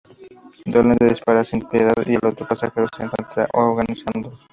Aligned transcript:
Dolan 0.65 0.97
le 0.99 1.09
dispara 1.09 1.43
sin 1.43 1.61
piedad 1.61 1.93
y 2.07 2.15
el 2.15 2.25
otro 2.25 2.47
pasajero 2.47 2.87
se 2.97 3.03
encuentra 3.03 3.47
agonizando. 3.53 4.31